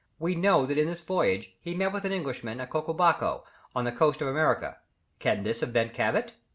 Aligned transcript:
We 0.17 0.33
know 0.33 0.65
that 0.65 0.79
in 0.79 0.87
this 0.87 0.99
voyage 0.99 1.53
he 1.61 1.75
met 1.75 1.93
with 1.93 2.05
an 2.05 2.11
Englishman 2.11 2.59
at 2.59 2.71
Caquibaco, 2.71 3.43
on 3.75 3.85
the 3.85 3.91
coast 3.91 4.19
of 4.19 4.29
America. 4.29 4.77
Can 5.19 5.43
this 5.43 5.59
have 5.59 5.73
been 5.73 5.89
Cabot? 5.91 6.33